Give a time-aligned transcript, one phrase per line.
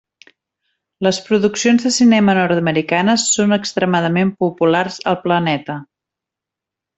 [1.07, 5.77] Les produccions de cinema nord-americanes són extremadament populars al planeta.